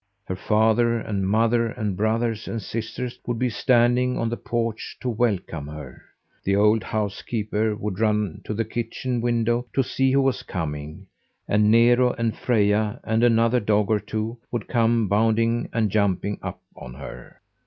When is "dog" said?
13.59-13.91